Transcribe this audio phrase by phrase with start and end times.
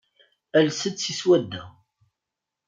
[0.57, 1.63] Ales-d seg swadda.